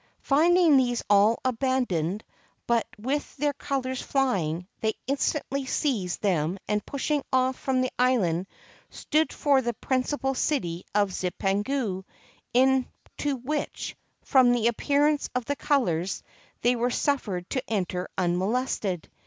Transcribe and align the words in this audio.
Finding 0.23 0.77
these 0.77 1.03
all 1.11 1.39
aban 1.45 1.85
doned, 1.87 2.23
but 2.65 2.87
with 2.97 3.37
their 3.37 3.53
colors 3.53 4.01
flying, 4.01 4.67
they 4.79 4.95
instantly 5.05 5.67
seized 5.67 6.23
them, 6.23 6.57
and 6.67 6.83
pushing 6.83 7.21
off 7.31 7.55
from 7.55 7.81
the 7.81 7.91
island, 7.99 8.47
stood 8.89 9.31
for 9.31 9.61
the 9.61 9.73
prin 9.75 10.01
cipal 10.01 10.35
city 10.35 10.85
of 10.95 11.11
Zipangu, 11.13 12.03
into 12.51 13.35
which, 13.43 13.95
from 14.23 14.53
the 14.53 14.65
appearance 14.69 15.29
of 15.35 15.45
the 15.45 15.55
colors, 15.55 16.23
they 16.63 16.75
were 16.75 16.89
suffered 16.89 17.47
to 17.51 17.61
enter 17.69 18.07
unmolested. 18.17 19.07